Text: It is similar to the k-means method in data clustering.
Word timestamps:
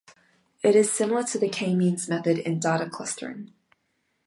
It 0.63 0.75
is 0.75 0.91
similar 0.91 1.21
to 1.25 1.37
the 1.37 1.47
k-means 1.47 2.09
method 2.09 2.39
in 2.39 2.59
data 2.59 2.89
clustering. 2.89 3.53